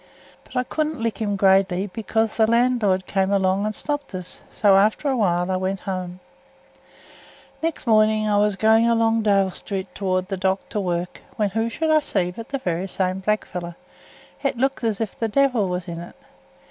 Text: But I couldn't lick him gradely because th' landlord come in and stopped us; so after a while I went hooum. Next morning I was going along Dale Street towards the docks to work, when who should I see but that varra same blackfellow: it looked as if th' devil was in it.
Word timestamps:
But 0.45 0.55
I 0.55 0.63
couldn't 0.63 0.99
lick 0.99 1.19
him 1.19 1.35
gradely 1.35 1.85
because 1.85 2.33
th' 2.35 2.49
landlord 2.49 3.05
come 3.05 3.31
in 3.31 3.45
and 3.45 3.75
stopped 3.75 4.15
us; 4.15 4.41
so 4.49 4.75
after 4.75 5.07
a 5.09 5.15
while 5.15 5.51
I 5.51 5.57
went 5.57 5.81
hooum. 5.81 6.19
Next 7.61 7.85
morning 7.85 8.27
I 8.27 8.37
was 8.39 8.55
going 8.55 8.89
along 8.89 9.21
Dale 9.21 9.51
Street 9.51 9.93
towards 9.93 10.29
the 10.29 10.37
docks 10.37 10.65
to 10.69 10.79
work, 10.79 11.21
when 11.35 11.51
who 11.51 11.69
should 11.69 11.91
I 11.91 11.99
see 11.99 12.31
but 12.31 12.49
that 12.49 12.63
varra 12.63 12.87
same 12.87 13.19
blackfellow: 13.21 13.75
it 14.41 14.57
looked 14.57 14.83
as 14.83 15.01
if 15.01 15.19
th' 15.19 15.29
devil 15.31 15.69
was 15.69 15.87
in 15.87 15.99
it. 15.99 16.15